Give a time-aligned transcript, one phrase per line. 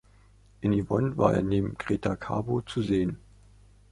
[0.63, 3.19] In "Yvonne" war er neben Greta Garbo zu sehen.